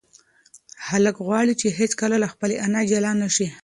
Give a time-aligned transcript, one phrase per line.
[0.87, 3.47] هلک غواړي چې هیڅکله له خپلې انا جلا نشي.